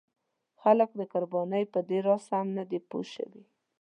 خلک 0.61 0.89
د 0.99 1.01
قربانۍ 1.13 1.63
په 1.73 1.79
دې 1.89 1.99
راز 2.07 2.21
سم 2.29 2.47
نه 2.57 2.63
دي 2.69 2.79
پوه 2.89 3.05
شوي. 3.15 3.43